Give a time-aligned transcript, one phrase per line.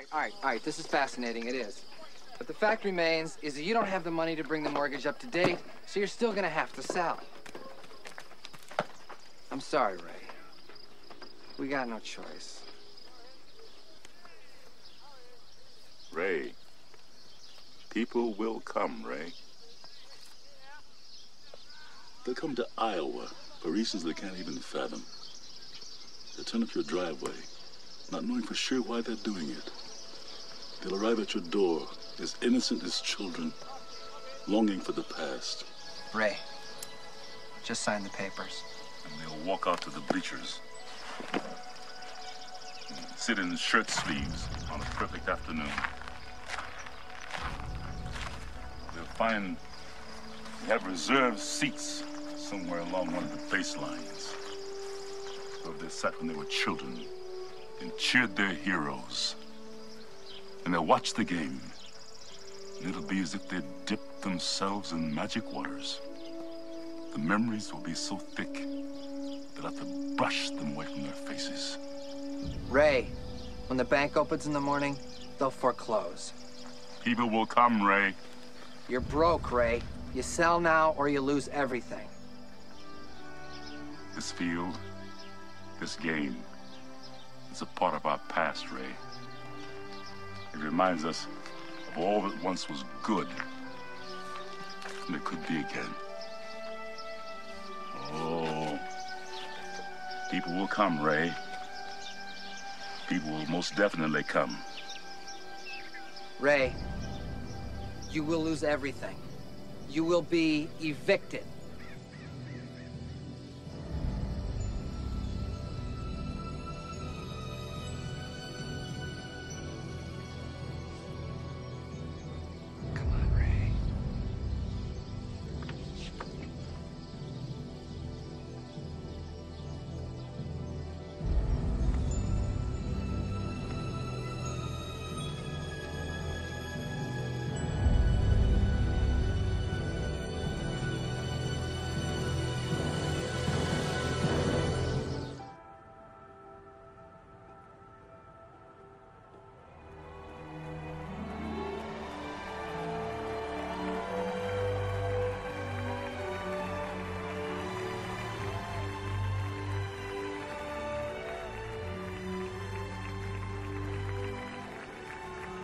[0.00, 0.64] right, all right, all right.
[0.64, 1.46] This is fascinating.
[1.46, 1.82] It is.
[2.38, 5.06] But the fact remains is that you don't have the money to bring the mortgage
[5.06, 7.20] up to date, so you're still gonna have to sell.
[9.50, 10.28] I'm sorry, Ray.
[11.58, 12.62] We got no choice.
[16.12, 16.52] Ray,
[17.90, 19.32] people will come, Ray.
[22.24, 23.28] They'll come to Iowa
[23.62, 25.02] for reasons they can't even fathom.
[26.36, 27.32] They'll turn up your driveway,
[28.10, 29.70] not knowing for sure why they're doing it.
[30.82, 31.86] They'll arrive at your door
[32.20, 33.52] as innocent as children,
[34.48, 35.64] longing for the past.
[36.14, 36.38] Ray,
[37.64, 38.62] just sign the papers.
[39.04, 40.60] And they'll walk out to the bleachers.
[43.16, 45.68] Sit in shirt sleeves on a perfect afternoon.
[48.94, 49.56] They'll find
[50.62, 52.02] they have reserved seats
[52.36, 54.32] somewhere along one of the baselines.
[55.64, 57.04] Where they sat when they were children
[57.82, 59.34] and cheered their heroes.
[60.64, 61.60] And they'll watch the game.
[62.80, 66.00] And it'll be as if they'd dipped themselves in magic waters.
[67.12, 68.52] The memories will be so thick,
[69.54, 71.76] they'll have to brush them away from their faces.
[72.68, 73.08] Ray,
[73.66, 74.96] when the bank opens in the morning,
[75.38, 76.32] they'll foreclose.
[77.04, 78.14] People will come, Ray.
[78.88, 79.82] You're broke, Ray.
[80.14, 82.06] You sell now or you lose everything.
[84.14, 84.76] This field,
[85.78, 86.36] this game,
[87.52, 88.90] is a part of our past, Ray.
[90.52, 91.26] It reminds us
[91.88, 93.28] of all that once was good,
[95.06, 95.94] and it could be again.
[98.12, 98.78] Oh,
[100.30, 101.32] people will come, Ray.
[103.08, 104.56] People will most definitely come.
[106.38, 106.74] Ray,
[108.10, 109.16] you will lose everything.
[109.88, 111.44] You will be evicted.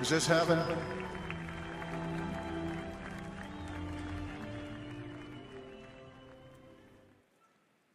[0.06, 0.60] Is this heaven?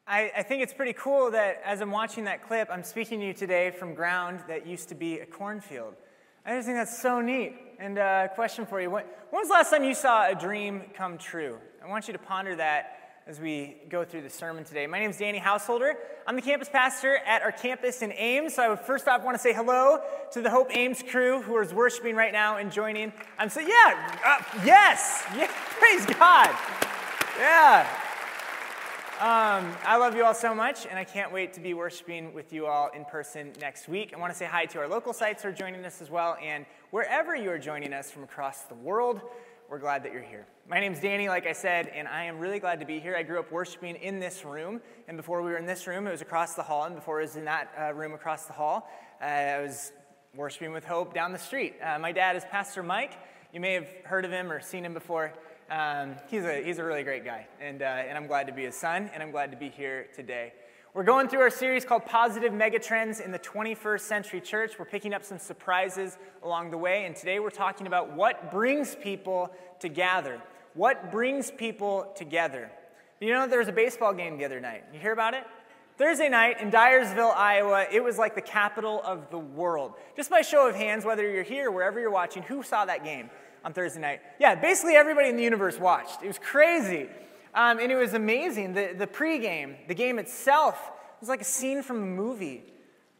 [0.05, 3.27] I, I think it's pretty cool that as I'm watching that clip, I'm speaking to
[3.27, 5.94] you today from ground that used to be a cornfield.
[6.45, 7.55] I just think that's so neat.
[7.79, 10.35] And a uh, question for you when, when was the last time you saw a
[10.35, 11.59] dream come true?
[11.81, 14.85] I want you to ponder that as we go through the sermon today.
[14.85, 15.95] My name is Danny Householder.
[16.27, 18.55] I'm the campus pastor at our campus in Ames.
[18.55, 20.01] So I would first off want to say hello
[20.31, 23.11] to the Hope Ames crew who is worshiping right now and joining.
[23.39, 25.47] I'm so yeah, uh, yes, yeah,
[25.79, 26.55] praise God,
[27.39, 27.87] yeah.
[29.19, 32.51] Um, I love you all so much, and I can't wait to be worshiping with
[32.51, 34.13] you all in person next week.
[34.15, 36.38] I want to say hi to our local sites who are joining us as well,
[36.41, 39.21] and wherever you are joining us from across the world,
[39.69, 40.47] we're glad that you're here.
[40.71, 43.13] My name's Danny, like I said, and I am really glad to be here.
[43.13, 46.11] I grew up worshiping in this room, and before we were in this room, it
[46.11, 48.89] was across the hall, and before it was in that uh, room across the hall,
[49.21, 49.91] uh, I was
[50.33, 51.75] worshiping with Hope down the street.
[51.83, 53.11] Uh, my dad is Pastor Mike.
[53.51, 55.33] You may have heard of him or seen him before.
[55.69, 58.63] Um, he's, a, he's a really great guy, and, uh, and I'm glad to be
[58.63, 60.53] his son, and I'm glad to be here today.
[60.93, 64.79] We're going through our series called Positive Megatrends in the 21st Century Church.
[64.79, 68.95] We're picking up some surprises along the way, and today we're talking about what brings
[68.95, 70.41] people together.
[70.73, 72.71] What brings people together?
[73.19, 74.83] You know, there was a baseball game the other night.
[74.93, 75.43] You hear about it?
[75.97, 79.93] Thursday night in Dyersville, Iowa, it was like the capital of the world.
[80.15, 83.29] Just by show of hands, whether you're here wherever you're watching, who saw that game?
[83.63, 84.21] on Thursday night.
[84.39, 86.23] Yeah, basically everybody in the universe watched.
[86.23, 87.07] It was crazy.
[87.53, 88.74] Um, and it was amazing.
[88.74, 92.63] The, the pregame, the game itself, was like a scene from a movie,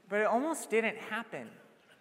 [0.10, 1.48] but it almost didn't happen.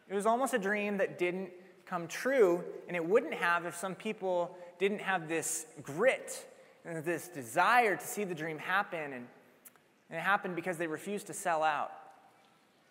[0.09, 1.51] It was almost a dream that didn't
[1.87, 6.45] come true, and it wouldn't have if some people didn't have this grit
[6.85, 9.13] and this desire to see the dream happen.
[9.13, 9.27] And,
[10.09, 11.93] and it happened because they refused to sell out.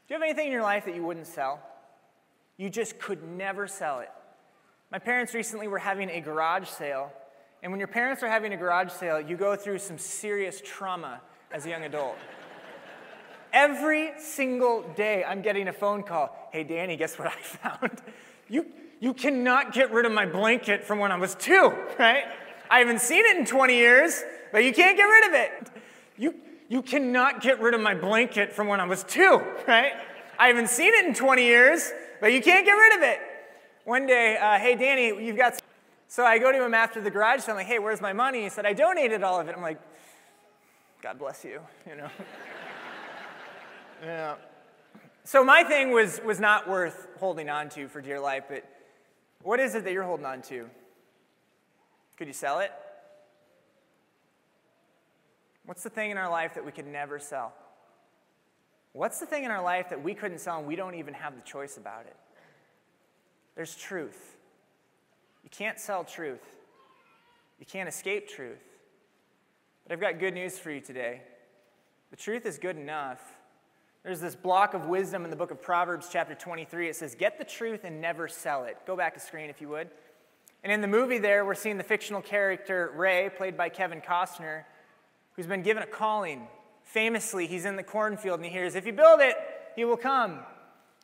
[0.07, 1.59] Do you have anything in your life that you wouldn't sell?
[2.57, 4.09] You just could never sell it.
[4.91, 7.11] My parents recently were having a garage sale,
[7.61, 11.21] and when your parents are having a garage sale, you go through some serious trauma
[11.51, 12.17] as a young adult.
[13.53, 16.49] Every single day, I'm getting a phone call.
[16.51, 18.01] Hey, Danny, guess what I found?
[18.47, 18.65] You,
[18.99, 22.23] you cannot get rid of my blanket from when I was two, right?
[22.69, 25.71] I haven't seen it in 20 years, but you can't get rid of it.
[26.17, 26.35] You,
[26.67, 29.93] you cannot get rid of my blanket from when I was two, right?
[30.37, 33.19] I haven't seen it in 20 years, but you can't get rid of it.
[33.85, 35.59] One day, uh, hey, Danny, you've got.
[36.07, 37.53] So I go to him after the garage sale.
[37.53, 38.43] I'm like, hey, where's my money?
[38.43, 39.55] He said, I donated all of it.
[39.55, 39.79] I'm like,
[41.01, 42.09] God bless you, you know.
[44.03, 44.35] yeah.
[45.23, 48.65] So my thing was, was not worth holding on to for dear life, but
[49.43, 50.69] what is it that you're holding on to?
[52.17, 52.71] Could you sell it?
[55.65, 57.53] What's the thing in our life that we could never sell?
[58.93, 61.35] What's the thing in our life that we couldn't sell and we don't even have
[61.35, 62.15] the choice about it?
[63.55, 64.37] There's truth.
[65.43, 66.43] You can't sell truth.
[67.59, 68.63] You can't escape truth.
[69.83, 71.21] But I've got good news for you today.
[72.11, 73.21] The truth is good enough.
[74.03, 76.87] There's this block of wisdom in the book of Proverbs, chapter 23.
[76.87, 78.77] It says, Get the truth and never sell it.
[78.87, 79.89] Go back to screen if you would.
[80.63, 84.63] And in the movie, there, we're seeing the fictional character Ray, played by Kevin Costner,
[85.35, 86.47] who's been given a calling.
[86.83, 89.35] Famously, he's in the cornfield and he hears, If you build it,
[89.75, 90.39] he will come.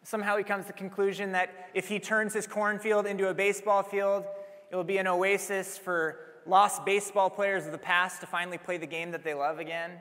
[0.03, 3.83] Somehow he comes to the conclusion that if he turns his cornfield into a baseball
[3.83, 4.23] field,
[4.71, 8.77] it will be an oasis for lost baseball players of the past to finally play
[8.77, 9.91] the game that they love again.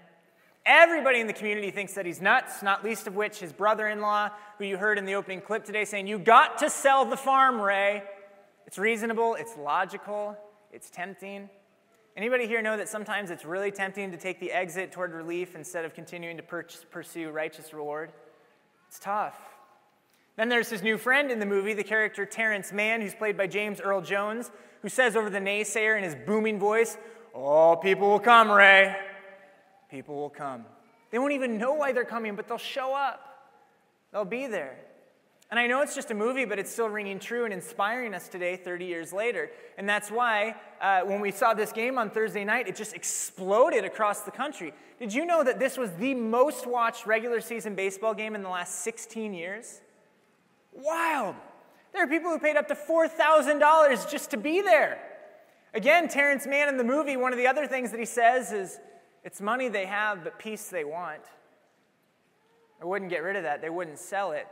[0.66, 4.00] Everybody in the community thinks that he's nuts, not least of which his brother in
[4.00, 7.18] law, who you heard in the opening clip today, saying, You got to sell the
[7.18, 8.02] farm, Ray.
[8.66, 10.36] It's reasonable, it's logical,
[10.72, 11.50] it's tempting.
[12.16, 15.84] Anybody here know that sometimes it's really tempting to take the exit toward relief instead
[15.84, 18.12] of continuing to pursue righteous reward?
[18.88, 19.36] It's tough.
[20.36, 23.48] Then there's his new friend in the movie, the character Terrence Mann, who's played by
[23.48, 24.50] James Earl Jones,
[24.80, 26.96] who says over the naysayer in his booming voice,
[27.34, 28.96] All people will come, Ray.
[29.94, 30.64] People will come.
[31.12, 33.52] They won't even know why they're coming, but they'll show up.
[34.10, 34.76] They'll be there.
[35.52, 38.26] And I know it's just a movie, but it's still ringing true and inspiring us
[38.26, 39.52] today, 30 years later.
[39.78, 43.84] And that's why uh, when we saw this game on Thursday night, it just exploded
[43.84, 44.74] across the country.
[44.98, 48.48] Did you know that this was the most watched regular season baseball game in the
[48.48, 49.80] last 16 years?
[50.72, 51.36] Wild.
[51.92, 54.98] There are people who paid up to $4,000 just to be there.
[55.72, 58.80] Again, Terrence Mann in the movie, one of the other things that he says is,
[59.24, 61.22] it's money they have, but peace they want.
[62.80, 64.46] They wouldn't get rid of that, they wouldn't sell it.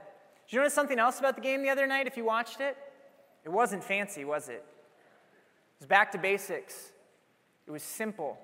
[0.46, 2.76] Did you notice something else about the game the other night if you watched it?
[3.44, 4.64] It wasn't fancy, was it?
[4.64, 6.92] It was back to basics.
[7.66, 8.38] It was simple.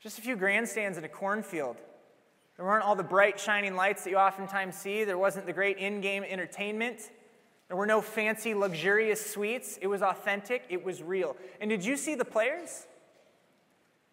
[0.00, 1.76] Just a few grandstands in a cornfield.
[2.56, 5.04] There weren't all the bright, shining lights that you oftentimes see.
[5.04, 7.10] There wasn't the great in game entertainment.
[7.68, 9.78] There were no fancy, luxurious suites.
[9.80, 11.36] It was authentic, it was real.
[11.60, 12.86] And did you see the players?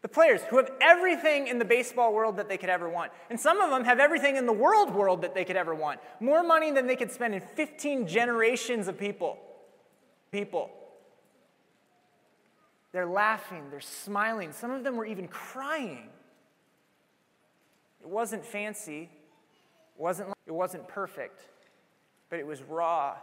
[0.01, 3.12] The players who have everything in the baseball world that they could ever want.
[3.30, 6.00] And some of them have everything in the world world that they could ever want.
[6.22, 9.38] More money than they could spend in 15 generations of people.
[10.31, 10.72] People.
[12.92, 14.51] They're laughing, they're smiling.
[14.51, 16.10] Some of them were even crying.
[18.01, 21.42] It wasn't fancy, it wasn't, it wasn't perfect,
[22.30, 23.16] but it was raw,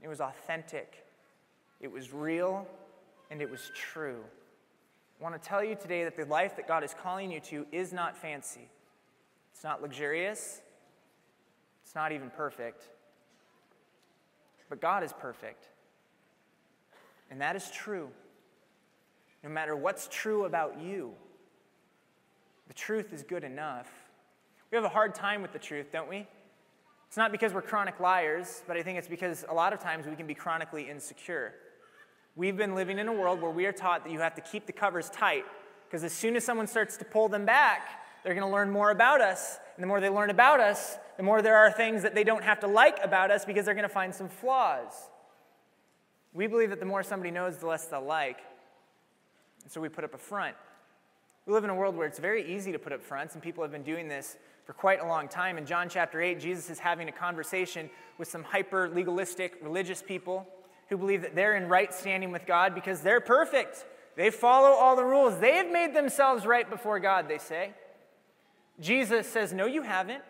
[0.00, 1.04] it was authentic,
[1.80, 2.66] it was real,
[3.30, 4.24] and it was true.
[5.22, 7.64] I want to tell you today that the life that God is calling you to
[7.70, 8.68] is not fancy.
[9.52, 10.60] It's not luxurious.
[11.84, 12.82] It's not even perfect.
[14.68, 15.68] But God is perfect.
[17.30, 18.08] And that is true.
[19.44, 21.12] No matter what's true about you,
[22.66, 23.92] the truth is good enough.
[24.72, 26.26] We have a hard time with the truth, don't we?
[27.06, 30.04] It's not because we're chronic liars, but I think it's because a lot of times
[30.04, 31.54] we can be chronically insecure.
[32.34, 34.66] We've been living in a world where we are taught that you have to keep
[34.66, 35.44] the covers tight
[35.86, 38.90] because as soon as someone starts to pull them back, they're going to learn more
[38.90, 39.58] about us.
[39.76, 42.42] And the more they learn about us, the more there are things that they don't
[42.42, 44.92] have to like about us because they're going to find some flaws.
[46.32, 48.38] We believe that the more somebody knows, the less they'll like.
[49.64, 50.56] And so we put up a front.
[51.44, 53.62] We live in a world where it's very easy to put up fronts, and people
[53.62, 55.58] have been doing this for quite a long time.
[55.58, 60.46] In John chapter 8, Jesus is having a conversation with some hyper legalistic religious people
[60.92, 63.84] who believe that they're in right standing with God because they're perfect.
[64.14, 65.38] They follow all the rules.
[65.38, 67.72] They have made themselves right before God, they say.
[68.78, 70.22] Jesus says, No, you haven't.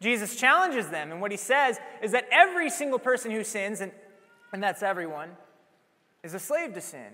[0.00, 3.92] Jesus challenges them, and what he says is that every single person who sins, and,
[4.50, 5.28] and that's everyone,
[6.22, 7.12] is a slave to sin.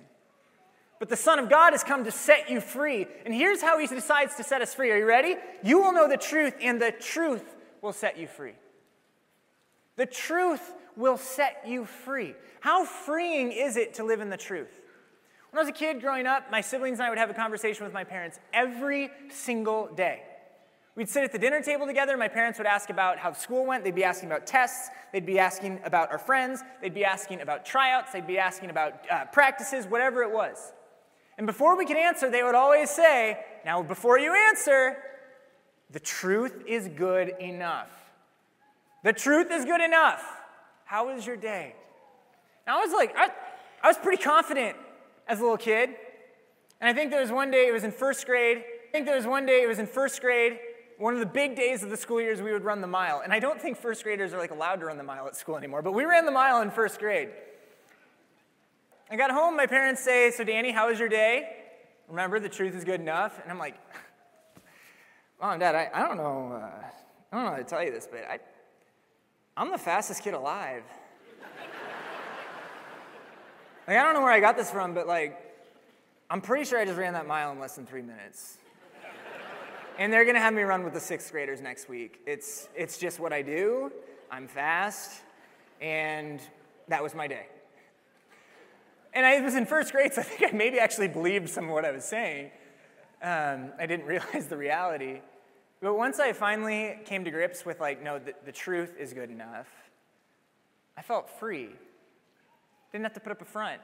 [1.01, 3.07] But the Son of God has come to set you free.
[3.27, 4.93] And here's how he decides to set us free.
[4.93, 5.35] Are you ready?
[5.63, 7.45] You will know the truth, and the truth
[7.83, 8.55] will set you free.
[9.97, 12.35] The truth will set you free.
[12.61, 14.81] How freeing is it to live in the truth?
[15.51, 17.85] When I was a kid growing up, my siblings and I would have a conversation
[17.85, 20.23] with my parents every single day.
[20.97, 22.17] We'd sit at the dinner table together.
[22.17, 23.85] My parents would ask about how school went.
[23.85, 24.89] They'd be asking about tests.
[25.13, 26.63] They'd be asking about our friends.
[26.81, 28.13] They'd be asking about tryouts.
[28.13, 30.73] They'd be asking about uh, practices, whatever it was.
[31.37, 34.97] And before we could answer, they would always say, Now, before you answer,
[35.91, 37.91] the truth is good enough.
[39.05, 40.23] The truth is good enough.
[40.87, 41.75] How was your day?
[42.65, 43.29] Now, I was like, I,
[43.83, 44.77] I was pretty confident
[45.27, 45.91] as a little kid.
[46.81, 48.59] And I think there was one day, it was in first grade.
[48.59, 50.59] I think there was one day, it was in first grade.
[50.99, 53.21] One of the big days of the school years, we would run the mile.
[53.23, 55.57] And I don't think first graders are like allowed to run the mile at school
[55.57, 57.31] anymore, but we ran the mile in first grade.
[59.11, 61.49] I got home, my parents say, So, Danny, how was your day?
[62.09, 63.41] Remember, the truth is good enough.
[63.43, 63.75] And I'm like,
[65.41, 66.61] Mom Dad, I, I don't know.
[66.63, 66.87] Uh,
[67.33, 68.39] I don't know how to tell you this, but I,
[69.59, 70.83] I'm the fastest kid alive.
[73.89, 75.41] like, I don't know where I got this from, but like,
[76.29, 78.59] I'm pretty sure I just ran that mile in less than three minutes.
[79.99, 82.21] and they're gonna have me run with the sixth graders next week.
[82.27, 83.91] It's, it's just what I do.
[84.31, 85.23] I'm fast,
[85.81, 86.39] and
[86.89, 87.47] that was my day.
[89.15, 91.71] And I was in first grade, so I think I maybe actually believed some of
[91.71, 92.51] what I was saying.
[93.23, 95.21] Um, I didn't realize the reality.
[95.81, 99.31] But once I finally came to grips with, like, no, the, the truth is good
[99.31, 99.69] enough,
[100.97, 101.71] I felt free.
[102.93, 103.81] Didn't have to put up a front.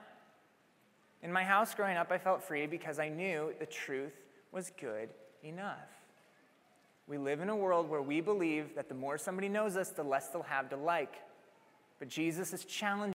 [1.23, 4.15] In my house growing up, I felt free because I knew the truth
[4.51, 5.11] was good
[5.43, 5.79] enough.
[7.07, 10.03] We live in a world where we believe that the more somebody knows us, the
[10.03, 11.17] less they'll have to like.
[11.99, 13.12] But Jesus is challenging.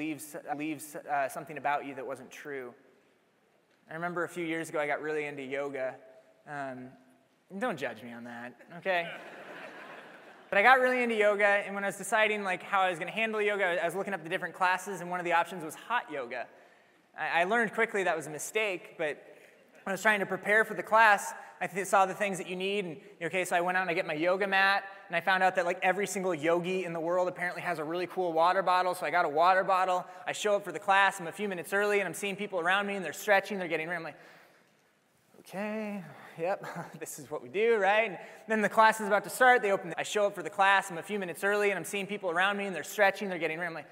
[0.00, 2.72] Leaves, leaves uh, something about you that wasn't true.
[3.90, 5.94] I remember a few years ago I got really into yoga.
[6.48, 6.88] Um,
[7.58, 9.10] don't judge me on that, okay?
[10.48, 12.98] but I got really into yoga, and when I was deciding like how I was
[12.98, 15.34] going to handle yoga, I was looking up the different classes, and one of the
[15.34, 16.46] options was hot yoga.
[17.18, 19.22] I, I learned quickly that was a mistake, but
[19.84, 22.56] when I was trying to prepare for the class, I saw the things that you
[22.56, 22.84] need.
[22.86, 25.42] And okay, so I went out and I get my yoga mat, and I found
[25.42, 28.62] out that like every single yogi in the world apparently has a really cool water
[28.62, 28.94] bottle.
[28.94, 30.06] So I got a water bottle.
[30.26, 31.20] I show up for the class.
[31.20, 33.68] I'm a few minutes early, and I'm seeing people around me, and they're stretching, they're
[33.68, 33.98] getting ready.
[33.98, 34.18] I'm like,
[35.40, 36.02] okay,
[36.38, 36.64] yep,
[36.98, 38.08] this is what we do, right?
[38.10, 39.60] And then the class is about to start.
[39.60, 39.90] They open.
[39.90, 40.90] The, I show up for the class.
[40.90, 43.38] I'm a few minutes early, and I'm seeing people around me, and they're stretching, they're
[43.38, 43.68] getting ready.
[43.68, 43.88] I'm like,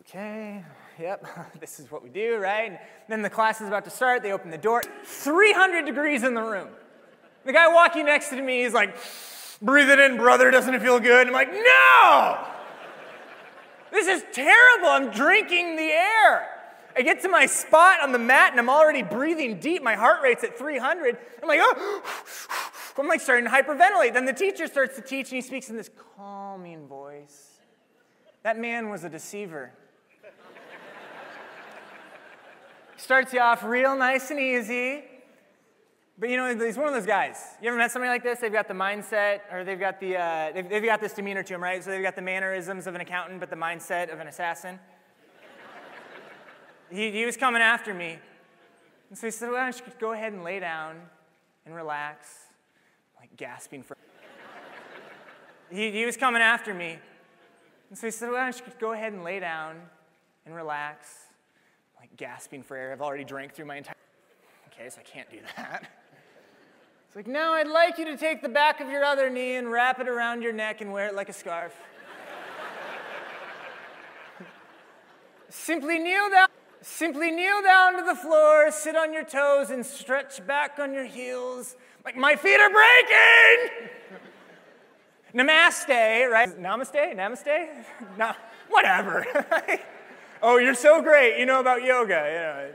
[0.00, 0.64] okay,
[1.00, 1.26] yep,
[1.60, 2.70] this is what we do, right?
[2.70, 2.78] And
[3.08, 4.22] then the class is about to start.
[4.22, 4.82] They open the door.
[5.04, 6.68] 300 degrees in the room.
[7.44, 8.96] The guy walking next to me is like,
[9.62, 10.50] breathe it in, brother.
[10.50, 11.26] Doesn't it feel good?
[11.26, 12.46] I'm like, no!
[13.90, 14.88] This is terrible.
[14.88, 16.48] I'm drinking the air.
[16.96, 19.82] I get to my spot on the mat and I'm already breathing deep.
[19.82, 21.16] My heart rate's at 300.
[21.42, 22.02] I'm like, oh,
[22.98, 24.12] I'm like starting to hyperventilate.
[24.12, 27.60] Then the teacher starts to teach and he speaks in this calming voice.
[28.42, 29.72] That man was a deceiver.
[33.00, 35.02] Starts you off real nice and easy.
[36.18, 37.38] But you know, he's one of those guys.
[37.62, 38.40] You ever met somebody like this?
[38.40, 41.54] They've got the mindset, or they've got the, uh, they've, they've got this demeanor to
[41.54, 41.82] them, right?
[41.82, 44.78] So they've got the mannerisms of an accountant, but the mindset of an assassin.
[46.90, 48.18] he, he was coming after me.
[49.08, 50.96] And so he said, don't you go ahead and lay down
[51.64, 52.28] and relax?
[53.18, 53.96] Like gasping for.
[55.70, 56.98] he, he was coming after me.
[57.88, 59.76] And so he said, don't you go ahead and lay down
[60.44, 61.29] and relax?
[62.00, 62.92] Like gasping for air.
[62.92, 63.94] I've already drank through my entire.
[64.72, 65.88] Okay, so I can't do that.
[67.06, 69.70] It's like, now I'd like you to take the back of your other knee and
[69.70, 71.74] wrap it around your neck and wear it like a scarf.
[75.50, 76.48] Simply kneel down.
[76.82, 81.04] Simply kneel down to the floor, sit on your toes, and stretch back on your
[81.04, 81.76] heels.
[82.06, 83.88] Like, my feet are breaking!
[85.34, 86.48] Namaste, right?
[86.58, 87.14] Namaste?
[87.14, 87.68] Namaste?
[88.18, 88.32] no,
[88.70, 89.26] whatever.
[90.42, 91.38] Oh, you're so great.
[91.38, 92.14] You know about yoga.
[92.14, 92.70] You know.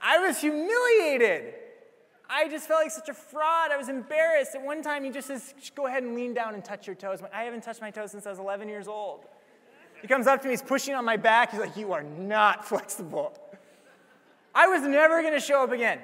[0.00, 1.54] I was humiliated.
[2.28, 3.70] I just felt like such a fraud.
[3.70, 4.54] I was embarrassed.
[4.54, 7.20] At one time, he just says, Go ahead and lean down and touch your toes.
[7.32, 9.26] I haven't touched my toes since I was 11 years old.
[10.02, 11.52] He comes up to me, he's pushing on my back.
[11.52, 13.38] He's like, You are not flexible.
[14.54, 16.00] I was never going to show up again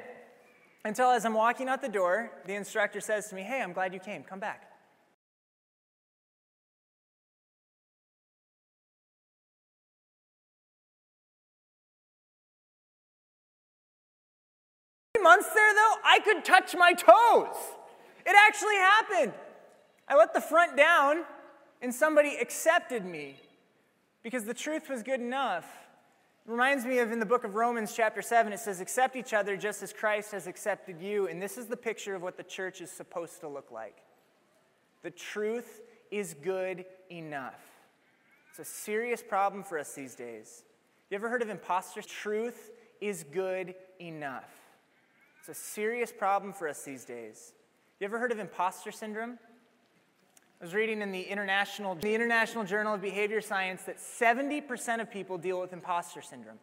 [0.85, 3.95] until, as I'm walking out the door, the instructor says to me, Hey, I'm glad
[3.95, 4.23] you came.
[4.23, 4.72] Come back.
[15.23, 17.57] Months there, though, I could touch my toes.
[18.27, 19.33] It actually happened.
[20.09, 21.25] I let the front down,
[21.81, 23.37] and somebody accepted me
[24.23, 25.67] because the truth was good enough.
[26.47, 29.33] It reminds me of in the book of Romans, chapter 7, it says, Accept each
[29.33, 31.29] other just as Christ has accepted you.
[31.29, 33.99] And this is the picture of what the church is supposed to look like.
[35.03, 37.61] The truth is good enough.
[38.51, 40.65] It's a serious problem for us these days.
[41.11, 42.03] You ever heard of imposter?
[42.03, 44.62] Truth is good enough.
[45.43, 47.53] It's a serious problem for us these days.
[47.99, 49.41] You ever heard of imposter syndrome?
[50.61, 55.11] I was reading in the International, the International Journal of Behavior Science that 70% of
[55.11, 56.61] people deal with imposter syndrome.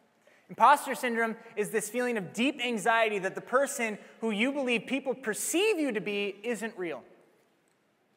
[0.48, 5.12] Imposter syndrome is this feeling of deep anxiety that the person who you believe people
[5.12, 7.02] perceive you to be isn't real.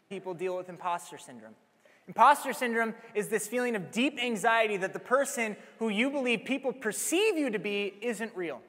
[0.10, 1.56] People deal with imposter syndrome.
[2.08, 6.72] Imposter syndrome is this feeling of deep anxiety that the person who you believe people
[6.72, 8.62] perceive you to be isn't real.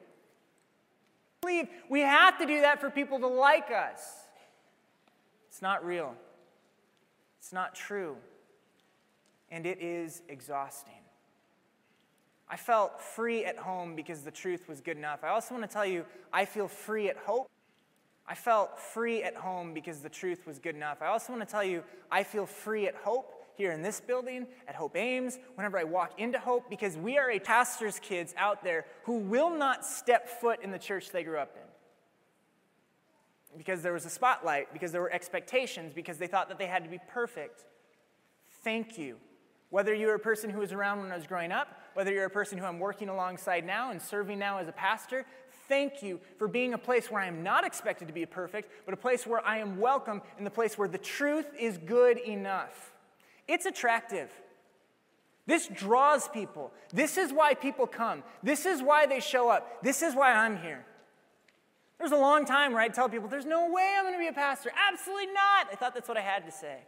[1.45, 4.01] We have to do that for people to like us.
[5.47, 6.15] It's not real.
[7.39, 8.17] It's not true.
[9.51, 10.93] And it is exhausting.
[12.49, 15.23] I felt free at home because the truth was good enough.
[15.23, 17.49] I also want to tell you, I feel free at hope.
[18.27, 21.01] I felt free at home because the truth was good enough.
[21.01, 24.47] I also want to tell you, I feel free at hope here in this building,
[24.67, 28.63] at Hope Ames, whenever I walk into Hope, because we are a pastor's kids out
[28.63, 31.65] there who will not step foot in the church they grew up in
[33.57, 36.83] because there was a spotlight, because there were expectations, because they thought that they had
[36.83, 37.65] to be perfect.
[38.63, 39.17] Thank you.
[39.69, 42.29] Whether you're a person who was around when I was growing up, whether you're a
[42.29, 45.25] person who I'm working alongside now and serving now as a pastor,
[45.67, 48.93] thank you for being a place where I am not expected to be perfect, but
[48.93, 52.94] a place where I am welcome and the place where the truth is good enough.
[53.47, 54.29] It's attractive.
[55.47, 56.71] This draws people.
[56.91, 58.23] This is why people come.
[58.41, 59.83] This is why they show up.
[59.83, 60.83] This is why I'm here.
[61.99, 64.27] There's a long time where I'd tell people, there's no way I'm going to be
[64.27, 64.71] a pastor.
[64.91, 65.67] Absolutely not.
[65.71, 66.79] I thought that's what I had to say.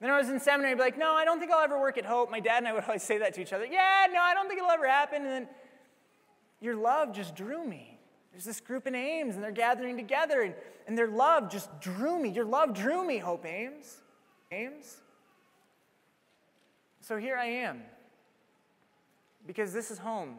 [0.00, 1.98] Then I was in seminary, I'd be like, no, I don't think I'll ever work
[1.98, 2.30] at Hope.
[2.30, 3.66] My dad and I would always say that to each other.
[3.66, 5.22] Yeah, no, I don't think it'll ever happen.
[5.22, 5.48] And then
[6.60, 7.98] your love just drew me.
[8.32, 10.54] There's this group in Ames, and they're gathering together, and,
[10.86, 12.28] and their love just drew me.
[12.28, 13.96] Your love drew me, Hope Ames.
[14.52, 14.98] Ames.
[17.08, 17.80] So here I am,
[19.46, 20.34] because this is home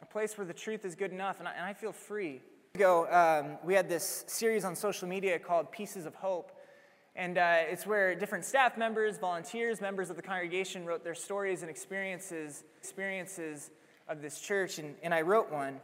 [0.00, 2.40] a place where the truth is good enough, and I, and I feel free.
[2.76, 6.52] Ago, um, we had this series on social media called Pieces of Hope,
[7.16, 11.62] and uh, it's where different staff members, volunteers, members of the congregation wrote their stories
[11.62, 13.72] and experiences, experiences
[14.08, 15.80] of this church, and, and I wrote one.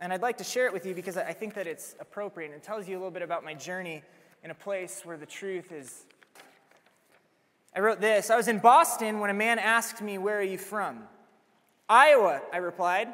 [0.00, 2.54] And I'd like to share it with you because I think that it's appropriate and
[2.54, 4.04] it tells you a little bit about my journey
[4.44, 6.06] in a place where the truth is.
[7.76, 10.58] I wrote this I was in Boston when a man asked me, Where are you
[10.58, 11.02] from?
[11.88, 13.08] Iowa, I replied.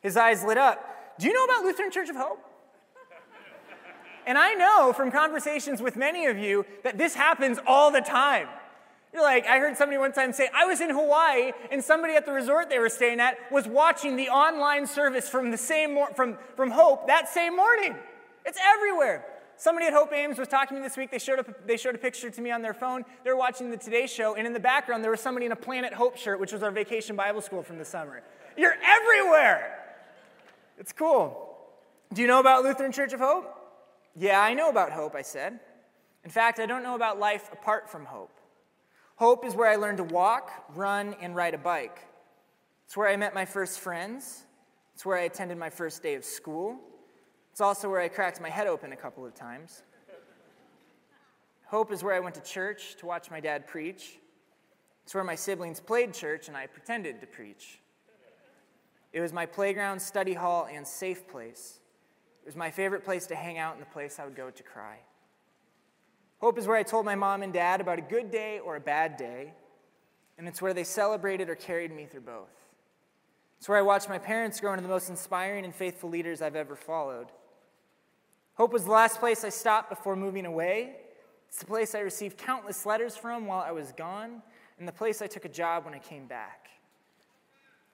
[0.00, 1.16] His eyes lit up.
[1.18, 2.40] Do you know about Lutheran Church of Hope?
[4.26, 8.48] And I know from conversations with many of you that this happens all the time.
[9.12, 12.26] You're like, I heard somebody one time say, I was in Hawaii and somebody at
[12.26, 16.12] the resort they were staying at was watching the online service from the same mor-
[16.14, 17.94] from, from Hope that same morning.
[18.44, 19.24] It's everywhere.
[19.56, 21.10] Somebody at Hope Ames was talking to me this week.
[21.10, 23.04] They showed, up, they showed a picture to me on their phone.
[23.22, 25.56] They were watching the Today Show, and in the background, there was somebody in a
[25.56, 28.22] Planet Hope shirt, which was our vacation Bible school from the summer.
[28.56, 29.78] You're everywhere.
[30.78, 31.56] It's cool.
[32.12, 33.46] Do you know about Lutheran Church of Hope?
[34.16, 35.58] Yeah, I know about hope, I said.
[36.24, 38.38] In fact, I don't know about life apart from hope.
[39.16, 41.98] Hope is where I learned to walk, run, and ride a bike.
[42.86, 44.44] It's where I met my first friends.
[44.94, 46.78] It's where I attended my first day of school.
[47.54, 49.84] It's also where I cracked my head open a couple of times.
[51.66, 54.18] Hope is where I went to church to watch my dad preach.
[55.04, 57.78] It's where my siblings played church and I pretended to preach.
[59.12, 61.78] It was my playground, study hall, and safe place.
[62.42, 64.62] It was my favorite place to hang out and the place I would go to
[64.64, 64.96] cry.
[66.40, 68.80] Hope is where I told my mom and dad about a good day or a
[68.80, 69.52] bad day,
[70.38, 72.50] and it's where they celebrated or carried me through both.
[73.58, 76.56] It's where I watched my parents grow into the most inspiring and faithful leaders I've
[76.56, 77.28] ever followed.
[78.54, 80.96] Hope was the last place I stopped before moving away.
[81.48, 84.42] It's the place I received countless letters from while I was gone,
[84.78, 86.68] and the place I took a job when I came back.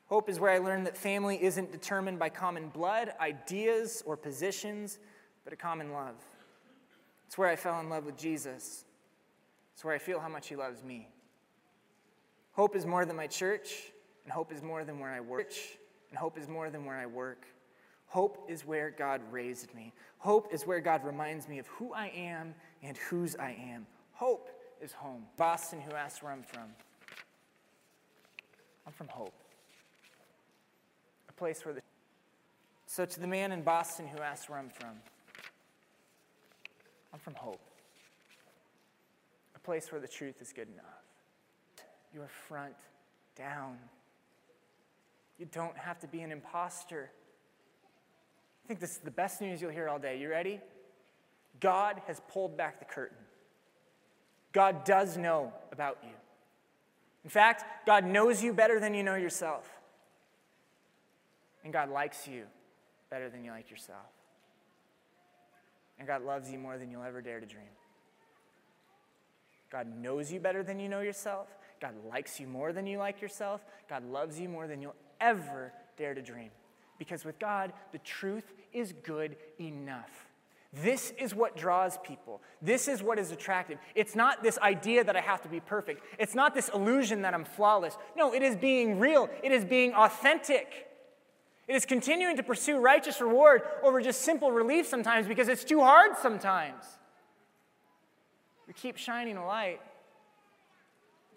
[0.06, 4.98] Hope is where I learned that family isn't determined by common blood, ideas, or positions,
[5.44, 6.16] but a common love.
[7.26, 8.84] It's where I fell in love with Jesus.
[9.72, 11.08] It's where I feel how much He loves me.
[12.52, 13.92] Hope is more than my church,
[14.24, 15.52] and hope is more than where I work,
[16.10, 17.46] and hope is more than where I work.
[18.10, 19.92] Hope is where God raised me.
[20.18, 23.86] Hope is where God reminds me of who I am and whose I am.
[24.12, 25.24] Hope is home.
[25.36, 26.68] Boston, who asked where I'm from.
[28.86, 29.34] I'm from Hope
[31.30, 31.82] a place where the.
[32.86, 34.96] So, to the man in Boston who asked where I'm from,
[37.14, 37.60] I'm from Hope,
[39.54, 40.84] a place where the truth is good enough.
[42.12, 42.74] Your front
[43.36, 43.78] down.
[45.38, 47.10] You don't have to be an imposter.
[48.70, 50.20] I think this is the best news you'll hear all day.
[50.20, 50.61] You ready?
[51.59, 53.16] God has pulled back the curtain.
[54.52, 56.12] God does know about you.
[57.24, 59.68] In fact, God knows you better than you know yourself.
[61.64, 62.44] And God likes you
[63.11, 64.06] better than you like yourself.
[65.98, 67.74] And God loves you more than you'll ever dare to dream.
[69.72, 71.48] God knows you better than you know yourself.
[71.80, 73.62] God likes you more than you like yourself.
[73.88, 76.50] God loves you more than you'll ever dare to dream.
[77.00, 80.28] Because with God, the truth is good enough.
[80.72, 82.42] This is what draws people.
[82.60, 83.78] This is what is attractive.
[83.94, 86.04] It's not this idea that I have to be perfect.
[86.18, 87.96] It's not this illusion that I'm flawless.
[88.16, 89.30] No, it is being real.
[89.42, 90.88] It is being authentic.
[91.66, 95.80] It is continuing to pursue righteous reward over just simple relief sometimes because it's too
[95.80, 96.84] hard sometimes.
[98.68, 99.80] We keep shining a light,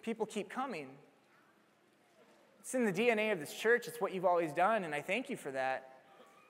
[0.02, 0.90] people keep coming.
[2.64, 3.90] It's in the DNA of this church.
[3.90, 5.90] It's what you've always done, and I thank you for that.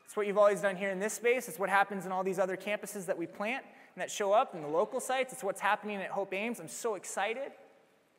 [0.06, 1.48] It's what you've always done here in this space.
[1.48, 4.54] It's what happens in all these other campuses that we plant and that show up
[4.54, 5.34] in the local sites.
[5.34, 6.60] It's what's happening at Hope Ames.
[6.60, 7.52] I'm so excited.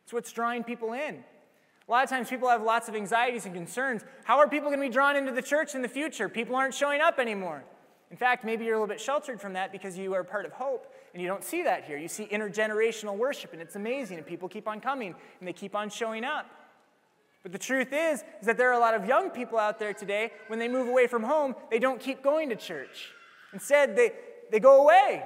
[0.03, 1.23] It's what's drawing people in.
[1.87, 4.03] A lot of times people have lots of anxieties and concerns.
[4.25, 6.29] How are people going to be drawn into the church in the future?
[6.29, 7.63] People aren't showing up anymore.
[8.11, 10.53] In fact, maybe you're a little bit sheltered from that because you are part of
[10.53, 11.97] hope and you don't see that here.
[11.97, 15.77] You see intergenerational worship and it's amazing and people keep on coming and they keep
[15.77, 16.47] on showing up.
[17.45, 19.93] But the truth is, is that there are a lot of young people out there
[19.93, 23.13] today, when they move away from home, they don't keep going to church.
[23.53, 24.13] Instead, they,
[24.51, 25.23] they go away.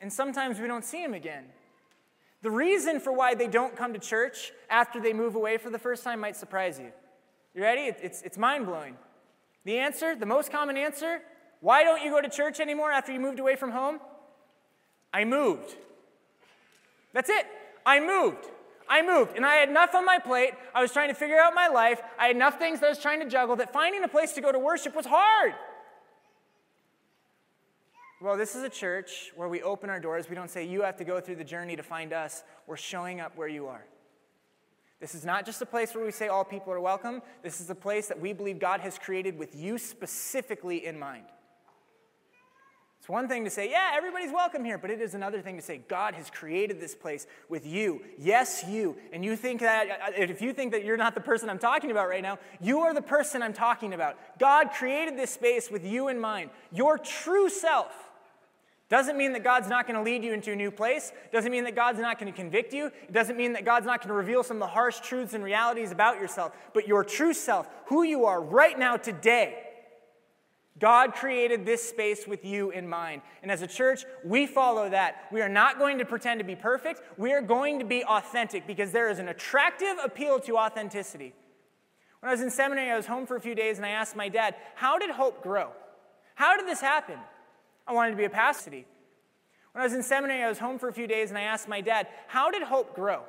[0.00, 1.44] And sometimes we don't see them again.
[2.40, 5.78] The reason for why they don't come to church after they move away for the
[5.78, 6.90] first time might surprise you.
[7.54, 7.82] You ready?
[7.82, 8.96] It's, it's mind blowing.
[9.64, 11.20] The answer, the most common answer,
[11.60, 14.00] why don't you go to church anymore after you moved away from home?
[15.12, 15.76] I moved.
[17.12, 17.46] That's it.
[17.86, 18.46] I moved.
[18.88, 20.54] I moved, and I had enough on my plate.
[20.74, 22.00] I was trying to figure out my life.
[22.18, 24.40] I had enough things that I was trying to juggle that finding a place to
[24.40, 25.54] go to worship was hard.
[28.20, 30.28] Well, this is a church where we open our doors.
[30.28, 32.42] We don't say, you have to go through the journey to find us.
[32.66, 33.84] We're showing up where you are.
[35.00, 37.20] This is not just a place where we say all people are welcome.
[37.42, 41.26] This is a place that we believe God has created with you specifically in mind.
[43.04, 45.62] It's one thing to say, yeah, everybody's welcome here, but it is another thing to
[45.62, 48.00] say, God has created this place with you.
[48.18, 48.96] Yes, you.
[49.12, 51.90] And you think that, uh, if you think that you're not the person I'm talking
[51.90, 54.16] about right now, you are the person I'm talking about.
[54.38, 57.92] God created this space with you in mind, your true self.
[58.88, 61.12] Doesn't mean that God's not going to lead you into a new place.
[61.30, 62.86] Doesn't mean that God's not going to convict you.
[62.86, 65.44] It doesn't mean that God's not going to reveal some of the harsh truths and
[65.44, 66.56] realities about yourself.
[66.72, 69.63] But your true self, who you are right now, today,
[70.78, 73.22] God created this space with you in mind.
[73.42, 75.26] And as a church, we follow that.
[75.30, 77.00] We are not going to pretend to be perfect.
[77.16, 81.32] We are going to be authentic because there is an attractive appeal to authenticity.
[82.20, 84.16] When I was in seminary, I was home for a few days and I asked
[84.16, 85.70] my dad, How did hope grow?
[86.34, 87.18] How did this happen?
[87.86, 88.70] I wanted to be a pastor.
[88.70, 91.68] When I was in seminary, I was home for a few days and I asked
[91.68, 93.22] my dad, How did hope grow?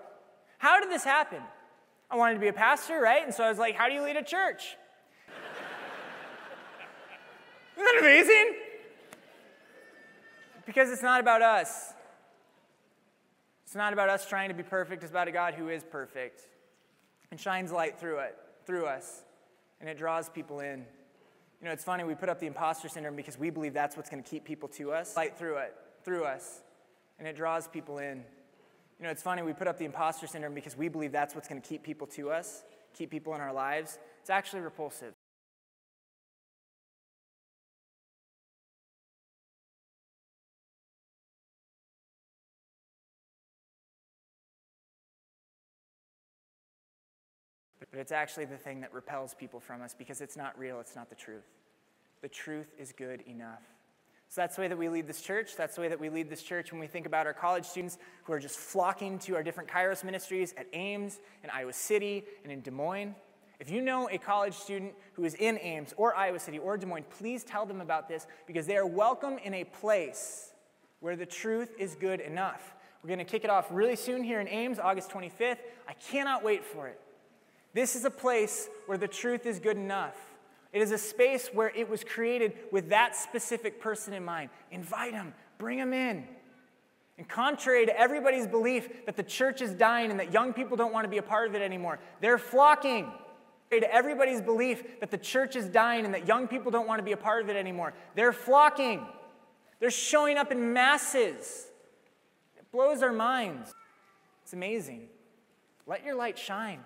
[0.57, 1.41] How did this happen?
[2.09, 3.23] I wanted to be a pastor, right?
[3.23, 4.77] And so I was like, How do you lead a church?
[7.75, 8.55] Isn't that amazing?
[10.65, 11.93] Because it's not about us.
[13.65, 15.03] It's not about us trying to be perfect.
[15.03, 16.43] It's about a God who is perfect
[17.31, 19.23] and shines light through it, through us,
[19.81, 20.85] and it draws people in.
[21.59, 24.09] You know, it's funny, we put up the imposter syndrome because we believe that's what's
[24.09, 25.15] going to keep people to us.
[25.17, 26.61] Light through it, through us,
[27.19, 28.23] and it draws people in.
[28.99, 31.49] You know, it's funny, we put up the imposter syndrome because we believe that's what's
[31.49, 33.99] going to keep people to us, keep people in our lives.
[34.21, 35.13] It's actually repulsive.
[47.95, 50.97] But it's actually the thing that repels people from us because it's not real, it's
[50.97, 51.45] not the truth.
[52.21, 53.61] The truth is good enough.
[54.27, 55.55] So that's the way that we lead this church.
[55.55, 57.97] That's the way that we lead this church when we think about our college students
[58.25, 62.51] who are just flocking to our different Kairos ministries at Ames, in Iowa City, and
[62.51, 63.15] in Des Moines.
[63.61, 66.85] If you know a college student who is in Ames or Iowa City or Des
[66.85, 70.51] Moines, please tell them about this because they are welcome in a place
[70.99, 72.75] where the truth is good enough.
[73.01, 75.59] We're going to kick it off really soon here in Ames, August 25th.
[75.87, 76.99] I cannot wait for it.
[77.75, 80.15] This is a place where the truth is good enough.
[80.71, 84.49] It is a space where it was created with that specific person in mind.
[84.71, 86.25] Invite them, bring them in.
[87.17, 90.93] And contrary to everybody's belief that the church is dying and that young people don't
[90.93, 93.11] want to be a part of it anymore, they're flocking.
[93.69, 96.99] Contrary To everybody's belief that the church is dying and that young people don't want
[96.99, 99.05] to be a part of it anymore, they're flocking.
[99.81, 101.67] They're showing up in masses.
[102.55, 103.73] It blows our minds.
[104.43, 105.09] It's amazing.
[105.85, 106.79] Let your light shine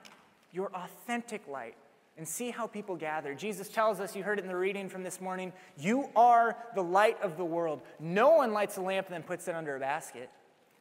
[0.52, 1.76] your authentic light
[2.18, 3.34] and see how people gather.
[3.34, 6.84] Jesus tells us, you heard it in the reading from this morning, you are the
[6.84, 7.82] light of the world.
[8.00, 10.30] No one lights a lamp and then puts it under a basket.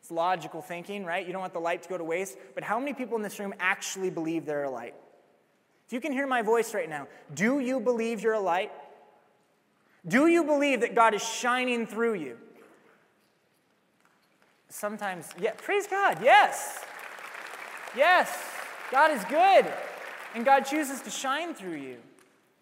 [0.00, 1.24] It's logical thinking, right?
[1.24, 2.36] You don't want the light to go to waste.
[2.54, 4.94] But how many people in this room actually believe they're a light?
[5.86, 8.72] If you can hear my voice right now, do you believe you're a light?
[10.06, 12.36] Do you believe that God is shining through you?
[14.68, 16.84] Sometimes, yeah, praise God, yes.
[17.96, 18.28] Yes,
[18.90, 19.66] God is good,
[20.34, 21.96] and God chooses to shine through you.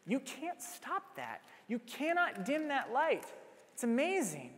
[0.07, 1.43] You can't stop that.
[1.69, 3.25] You cannot dim that light.
[3.75, 4.51] It's amazing.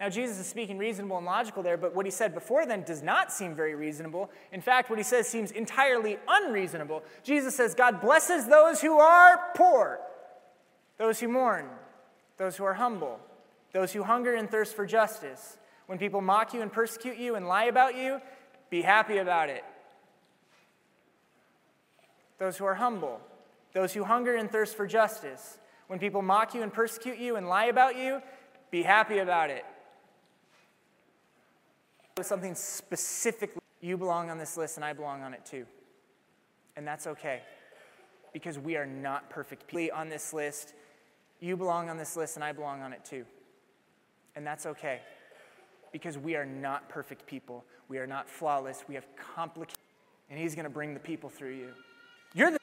[0.00, 3.02] Now, Jesus is speaking reasonable and logical there, but what he said before then does
[3.02, 4.30] not seem very reasonable.
[4.52, 7.04] In fact, what he says seems entirely unreasonable.
[7.22, 10.00] Jesus says, God blesses those who are poor,
[10.98, 11.66] those who mourn,
[12.36, 13.20] those who are humble,
[13.72, 15.58] those who hunger and thirst for justice.
[15.86, 18.20] When people mock you and persecute you and lie about you,
[18.70, 19.64] be happy about it.
[22.38, 23.20] Those who are humble,
[23.72, 25.58] those who hunger and thirst for justice.
[25.86, 28.22] When people mock you and persecute you and lie about you,
[28.70, 29.64] be happy about it.
[32.16, 35.66] With Something specifically, you belong on this list and I belong on it too.
[36.76, 37.42] And that's okay
[38.32, 40.74] because we are not perfect people on this list.
[41.40, 43.24] You belong on this list and I belong on it too.
[44.36, 45.00] And that's okay
[45.92, 47.64] because we are not perfect people.
[47.88, 48.84] We are not flawless.
[48.88, 49.78] We have complicated,
[50.28, 51.68] and He's going to bring the people through you.
[52.34, 52.58] You're the,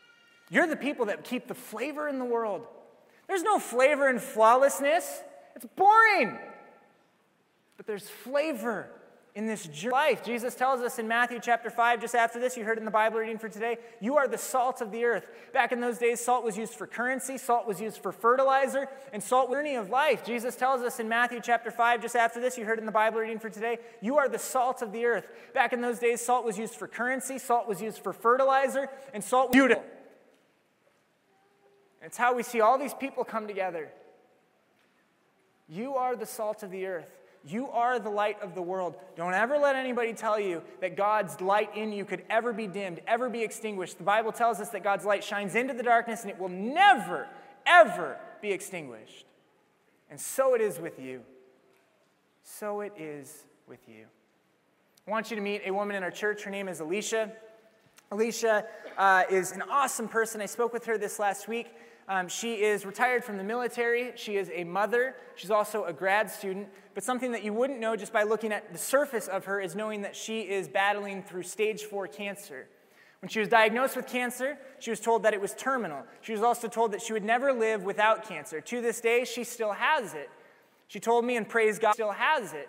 [0.49, 2.67] you're the people that keep the flavor in the world.
[3.27, 5.21] There's no flavor in flawlessness,
[5.55, 6.37] it's boring.
[7.77, 8.89] But there's flavor
[9.33, 10.25] in this life.
[10.25, 13.19] Jesus tells us in Matthew chapter 5, just after this, you heard in the Bible
[13.19, 15.25] reading for today, you are the salt of the earth.
[15.53, 19.23] Back in those days, salt was used for currency, salt was used for fertilizer, and
[19.23, 20.25] salt was journey of life.
[20.25, 23.19] Jesus tells us in Matthew chapter 5, just after this, you heard in the Bible
[23.19, 25.27] reading for today, you are the salt of the earth.
[25.53, 29.23] Back in those days, salt was used for currency, salt was used for fertilizer, and
[29.23, 29.83] salt was beautiful.
[32.01, 33.91] It's how we see all these people come together.
[35.69, 37.11] You are the salt of the earth.
[37.43, 38.97] You are the light of the world.
[39.15, 43.01] Don't ever let anybody tell you that God's light in you could ever be dimmed,
[43.07, 43.97] ever be extinguished.
[43.97, 47.27] The Bible tells us that God's light shines into the darkness and it will never,
[47.65, 49.25] ever be extinguished.
[50.11, 51.21] And so it is with you.
[52.43, 54.05] So it is with you.
[55.07, 56.43] I want you to meet a woman in our church.
[56.43, 57.31] Her name is Alicia.
[58.11, 58.65] Alicia
[58.97, 60.41] uh, is an awesome person.
[60.41, 61.67] I spoke with her this last week.
[62.07, 64.11] Um, she is retired from the military.
[64.15, 65.15] She is a mother.
[65.35, 66.67] She's also a grad student.
[66.93, 69.75] But something that you wouldn't know just by looking at the surface of her is
[69.75, 72.67] knowing that she is battling through stage four cancer.
[73.21, 76.03] When she was diagnosed with cancer, she was told that it was terminal.
[76.21, 78.61] She was also told that she would never live without cancer.
[78.61, 80.29] To this day, she still has it.
[80.87, 82.67] She told me, and praise God, still has it.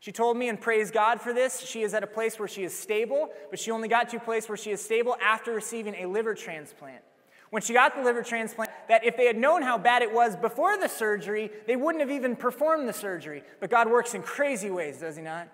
[0.00, 2.64] She told me, and praise God for this, she is at a place where she
[2.64, 5.94] is stable, but she only got to a place where she is stable after receiving
[5.94, 7.02] a liver transplant
[7.50, 10.36] when she got the liver transplant that if they had known how bad it was
[10.36, 13.42] before the surgery, they wouldn't have even performed the surgery.
[13.60, 15.48] But God works in crazy ways, does He not?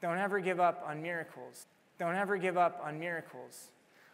[0.00, 1.66] Don't ever give up on miracles.
[1.98, 3.70] Don't ever give up on miracles.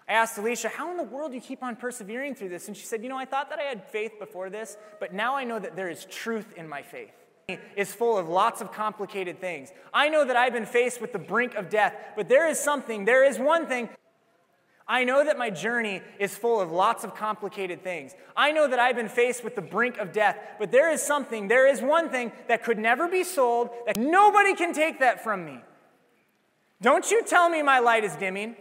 [0.09, 2.69] I asked Alicia, how in the world do you keep on persevering through this?
[2.69, 5.37] And she said, You know, I thought that I had faith before this, but now
[5.37, 7.13] I know that there is truth in my faith.
[7.77, 9.71] Is full of lots of complicated things.
[9.93, 13.05] I know that I've been faced with the brink of death, but there is something,
[13.05, 13.89] there is one thing
[14.91, 18.13] I know that my journey is full of lots of complicated things.
[18.37, 21.47] I know that I've been faced with the brink of death, but there is something,
[21.47, 25.45] there is one thing that could never be sold, that nobody can take that from
[25.45, 25.61] me.
[26.83, 28.57] Don't you tell me my light is dimming.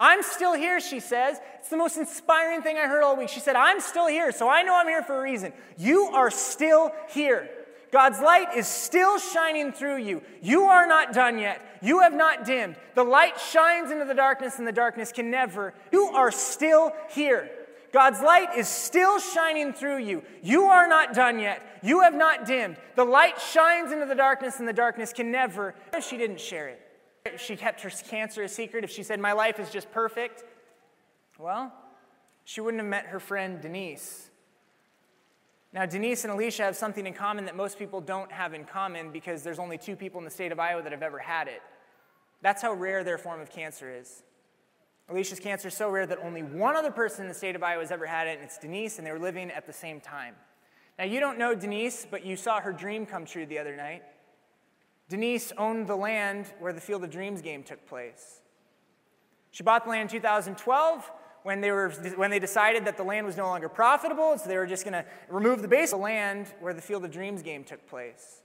[0.00, 1.38] I'm still here, she says.
[1.60, 3.28] It's the most inspiring thing I heard all week.
[3.28, 5.52] She said, I'm still here, so I know I'm here for a reason.
[5.78, 7.48] You are still here.
[7.92, 10.22] God's light is still shining through you.
[10.40, 11.60] You are not done yet.
[11.82, 12.76] You have not dimmed.
[12.94, 15.74] The light shines into the darkness, and the darkness can never.
[15.92, 17.50] You are still here.
[17.92, 20.22] God's light is still shining through you.
[20.42, 21.80] You are not done yet.
[21.82, 22.76] You have not dimmed.
[22.94, 25.74] The light shines into the darkness, and the darkness can never.
[25.92, 26.80] If she didn't share it,
[27.26, 30.44] if she kept her cancer a secret, if she said, My life is just perfect,
[31.38, 31.72] well,
[32.44, 34.29] she wouldn't have met her friend Denise
[35.72, 39.12] now, Denise and Alicia have something in common that most people don't have in common
[39.12, 41.62] because there's only two people in the state of Iowa that have ever had it.
[42.42, 44.24] That's how rare their form of cancer is.
[45.08, 47.82] Alicia's cancer is so rare that only one other person in the state of Iowa
[47.82, 50.34] has ever had it, and it's Denise, and they were living at the same time.
[50.98, 54.02] Now, you don't know Denise, but you saw her dream come true the other night.
[55.08, 58.40] Denise owned the land where the Field of Dreams game took place.
[59.50, 61.10] She bought the land in 2012
[61.42, 64.58] when they, were, when they decided that the land was no longer profitable, so they
[64.58, 67.42] were just going to remove the base of the land where the Field of Dreams
[67.42, 68.42] game took place.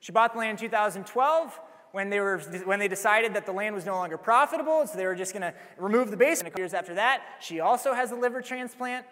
[0.00, 1.60] She bought the land in 2012
[1.92, 5.06] when they, were, when they decided that the land was no longer profitable, so they
[5.06, 6.40] were just going to remove the base.
[6.40, 9.06] And a couple years after that, she also has a liver transplant.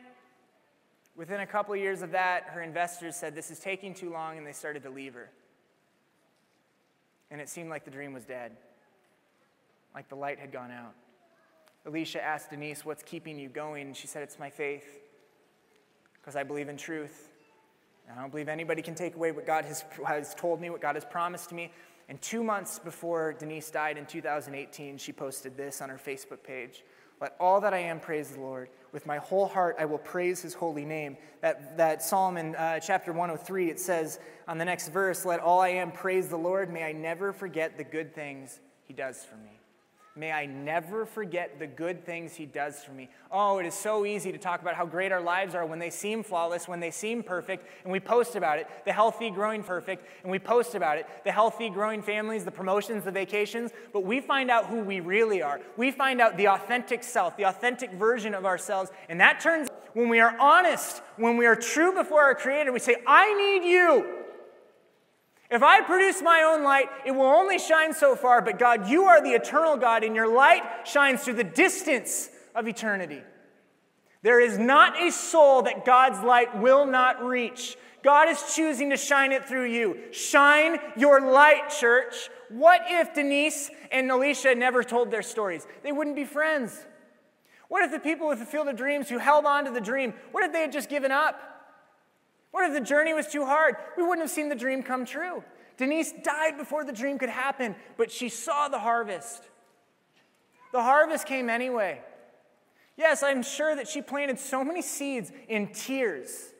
[1.17, 4.47] Within a couple years of that, her investors said this is taking too long, and
[4.47, 5.31] they started to leave her.
[7.31, 8.53] and it seemed like the dream was dead,
[9.95, 10.95] like the light had gone out.
[11.87, 13.95] Alicia asked Denise, What's keeping you going?
[13.95, 15.01] she said, It's my faith,
[16.21, 17.31] because I believe in truth.
[18.11, 20.95] I don't believe anybody can take away what God has, has told me, what God
[20.95, 21.73] has promised me.
[22.09, 26.85] And two months before Denise died in 2018, she posted this on her Facebook page.
[27.21, 28.69] Let all that I am praise the Lord.
[28.93, 31.17] With my whole heart, I will praise his holy name.
[31.41, 35.61] That, that Psalm in uh, chapter 103, it says on the next verse, Let all
[35.61, 36.73] I am praise the Lord.
[36.73, 39.56] May I never forget the good things he does for me.
[40.19, 43.11] May I never forget the good things He does for me.
[43.31, 45.91] Oh, it is so easy to talk about how great our lives are when they
[45.91, 48.67] seem flawless, when they seem perfect, and we post about it.
[48.87, 51.07] The healthy, growing perfect, and we post about it.
[51.25, 53.73] The healthy, growing families, the promotions, the vacations.
[53.93, 55.61] But we find out who we really are.
[55.77, 58.91] We find out the authentic self, the authentic version of ourselves.
[59.11, 62.79] And that turns when we are honest, when we are true before our Creator, we
[62.79, 64.16] say, I need you.
[65.51, 69.05] If I produce my own light, it will only shine so far, but God, you
[69.05, 73.23] are the eternal God, and your light shines through the distance of eternity.
[74.23, 77.77] There is not a soul that God's light will not reach.
[78.03, 79.99] God is choosing to shine it through you.
[80.13, 82.29] Shine your light, church.
[82.49, 85.67] What if Denise and Alicia never told their stories?
[85.83, 86.85] They wouldn't be friends.
[87.69, 90.15] What if the people with the Field of Dreams who held on to the dream,
[90.33, 91.56] what if they had just given up?
[92.57, 93.77] What if the journey was too hard?
[93.99, 95.45] We wouldn't have seen the dream come true.
[95.77, 99.43] Denise died before the dream could happen, but she saw the harvest.
[100.73, 102.01] The harvest came anyway.
[102.97, 106.55] Yes, I'm sure that she planted so many seeds in tears.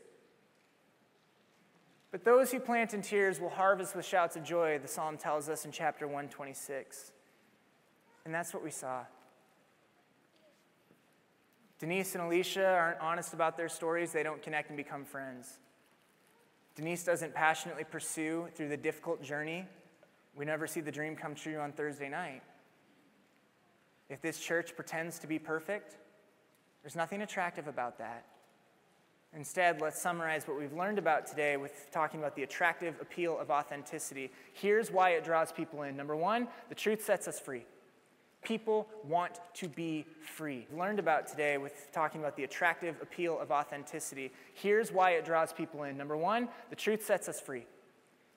[2.11, 5.49] But those who plant in tears will harvest with shouts of joy, the psalm tells
[5.49, 7.11] us in chapter 126.
[8.27, 9.07] And that's what we saw.
[11.79, 15.59] Denise and Alicia aren't honest about their stories, they don't connect and become friends.
[16.77, 19.65] Denise doesn't passionately pursue through the difficult journey.
[20.37, 22.43] We never see the dream come true on Thursday night.
[24.11, 25.97] If this church pretends to be perfect,
[26.83, 28.27] there's nothing attractive about that.
[29.35, 33.51] Instead, let's summarize what we've learned about today with talking about the attractive appeal of
[33.51, 34.31] authenticity.
[34.53, 35.97] Here's why it draws people in.
[35.97, 37.65] Number one, the truth sets us free.
[38.45, 40.67] People want to be free.
[40.73, 44.31] Learned about today with talking about the attractive appeal of authenticity.
[44.55, 45.97] Here's why it draws people in.
[45.97, 47.67] Number one, the truth sets us free.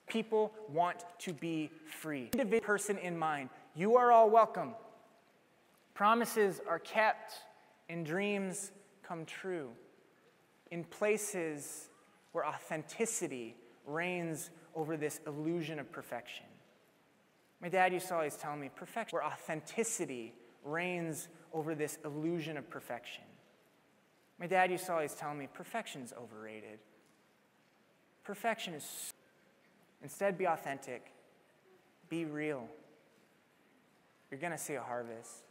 [0.08, 2.28] People want to be free.
[2.32, 3.50] Individual person in mind.
[3.76, 4.74] You are all welcome.
[5.94, 7.34] Promises are kept
[7.88, 9.70] and dreams come true.
[10.72, 11.88] In places
[12.32, 13.54] where authenticity
[13.86, 16.46] reigns over this illusion of perfection.
[17.60, 20.32] My dad used to always tell me perfection, where authenticity
[20.64, 23.24] reigns over this illusion of perfection.
[24.38, 26.78] My dad used to always tell me perfection's overrated.
[28.24, 29.12] Perfection is.
[30.02, 31.12] Instead, be authentic,
[32.08, 32.66] be real.
[34.30, 35.42] You're going to see a harvest.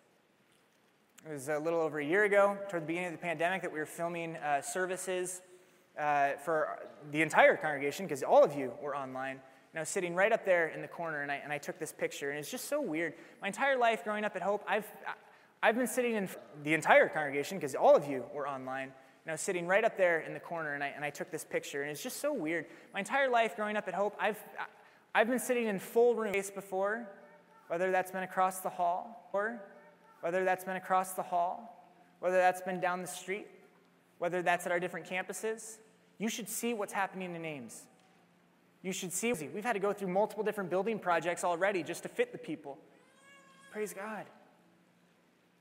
[1.28, 3.72] It was a little over a year ago, toward the beginning of the pandemic, that
[3.72, 5.42] we were filming uh, services
[6.00, 6.80] uh, for
[7.12, 9.42] the entire congregation because all of you were online.
[9.72, 11.80] And I was sitting right up there in the corner, and I, and I took
[11.80, 12.32] this picture.
[12.32, 13.14] And it's just so weird.
[13.42, 14.88] My entire life growing up at Hope, I've,
[15.62, 16.28] I've been sitting in
[16.64, 18.92] the entire congregation, because all of you were online.
[19.26, 21.30] And I was sitting right up there in the corner, and I, and I took
[21.30, 21.82] this picture.
[21.82, 22.66] And it's just so weird.
[22.94, 24.40] My entire life growing up at Hope, I've,
[25.14, 27.08] I've been sitting in full room space before,
[27.68, 29.62] whether that's been across the hall, or
[30.22, 31.86] whether that's been across the hall,
[32.20, 33.48] whether that's been down the street,
[34.18, 35.78] whether that's at our different campuses.
[36.18, 37.86] You should see what's happening in Ames.
[38.82, 42.10] You should see, we've had to go through multiple different building projects already just to
[42.10, 42.78] fit the people.
[43.72, 44.26] Praise God.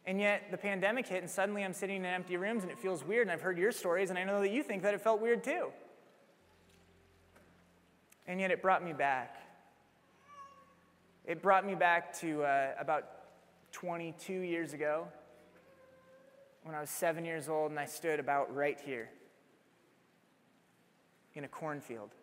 [0.07, 3.05] And yet the pandemic hit, and suddenly I'm sitting in empty rooms, and it feels
[3.05, 3.27] weird.
[3.27, 5.45] And I've heard your stories, and I know that you think that it felt weird
[5.45, 5.69] too.
[8.27, 9.37] And yet it brought me back.
[11.27, 13.05] It brought me back to uh, about
[13.73, 15.09] 22 years ago
[16.63, 19.11] when I was seven years old, and I stood about right here
[21.35, 22.15] in a cornfield.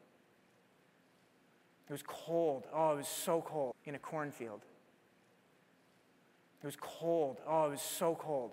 [1.87, 2.65] It was cold.
[2.73, 4.61] Oh, it was so cold in a cornfield.
[6.63, 7.37] It was cold.
[7.47, 8.51] Oh, it was so cold.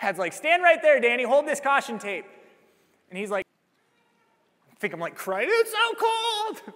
[0.00, 2.26] Dad's like, stand right there, Danny, hold this caution tape.
[3.10, 3.46] And he's like,
[4.70, 6.74] I think I'm like crying, it's so cold.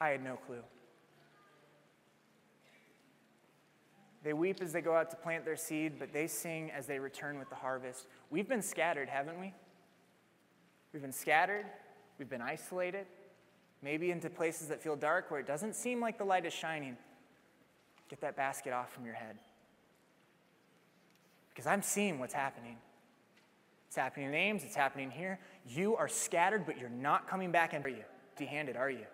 [0.00, 0.62] I had no clue.
[4.22, 6.98] They weep as they go out to plant their seed, but they sing as they
[6.98, 8.06] return with the harvest.
[8.30, 9.52] We've been scattered, haven't we?
[10.94, 11.66] We've been scattered,
[12.20, 13.06] we've been isolated,
[13.82, 16.96] maybe into places that feel dark where it doesn't seem like the light is shining.
[18.08, 19.36] Get that basket off from your head.
[21.50, 22.76] Because I'm seeing what's happening.
[23.88, 25.40] It's happening in Ames, it's happening here.
[25.68, 28.04] You are scattered, but you're not coming back and are you?
[28.30, 29.06] Empty handed, are you?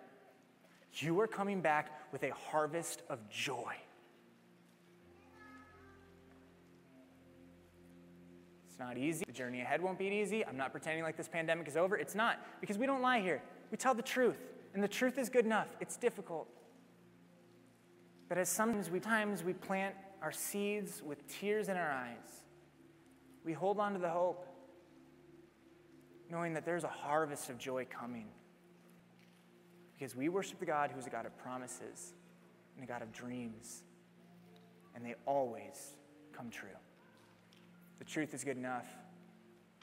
[0.93, 3.73] You are coming back with a harvest of joy.
[8.81, 9.23] Not easy.
[9.25, 10.45] The journey ahead won't be easy.
[10.45, 11.95] I'm not pretending like this pandemic is over.
[11.95, 13.41] It's not, because we don't lie here.
[13.69, 14.39] We tell the truth,
[14.73, 15.67] and the truth is good enough.
[15.79, 16.47] It's difficult.
[18.27, 22.43] But as sometimes we times we plant our seeds with tears in our eyes,
[23.45, 24.47] we hold on to the hope,
[26.29, 28.27] knowing that there's a harvest of joy coming.
[29.97, 32.13] Because we worship the God who's a God of promises
[32.75, 33.83] and a God of dreams,
[34.95, 35.97] and they always
[36.33, 36.69] come true.
[38.01, 38.87] The truth is good enough.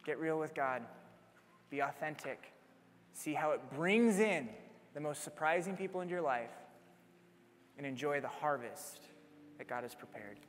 [0.05, 0.83] Get real with God,
[1.71, 2.53] be authentic,
[3.13, 4.49] see how it brings in
[4.93, 6.51] the most surprising people into your life,
[7.77, 9.03] and enjoy the harvest
[9.57, 10.41] that God has prepared.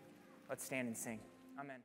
[0.49, 1.19] Let's stand and sing.
[1.59, 1.77] Amen.